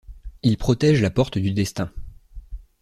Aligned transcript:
Ils 0.41 0.57
protègent 0.57 1.03
la 1.03 1.11
Porte 1.11 1.37
du 1.37 1.51
Destin. 1.51 1.91